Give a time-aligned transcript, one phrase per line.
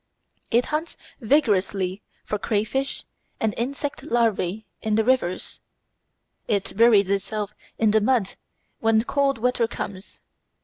[0.49, 3.05] It hunts vigorously for crayfish
[3.39, 5.59] and insect larvæ in the rivers.
[6.47, 8.33] It buries itself in the mud
[8.79, 10.21] when cold weather comes.